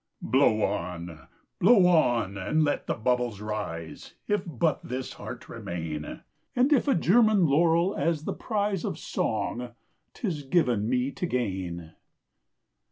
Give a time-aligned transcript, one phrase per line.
[0.23, 1.27] Blow on!
[1.59, 2.35] blow on!
[2.35, 6.21] and let the bubbles rise, If but this heart remain!
[6.55, 9.75] And if a German laurel as the prize Of song,
[10.15, 11.91] 'tis given me to gain!